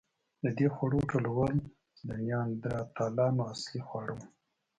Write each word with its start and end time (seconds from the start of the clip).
د 0.43 0.45
دې 0.57 0.67
خوړو 0.75 0.99
ټولول 1.11 1.53
د 2.07 2.09
نیاندرتالانو 2.23 3.41
اصلي 3.53 3.81
خواړه 3.87 4.13
وو. 4.17 4.25